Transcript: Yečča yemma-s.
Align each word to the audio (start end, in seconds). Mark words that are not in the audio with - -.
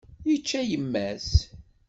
Yečča 0.29 0.61
yemma-s. 0.69 1.29